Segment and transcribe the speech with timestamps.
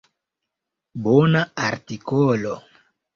[1.07, 2.55] Bona artikolo.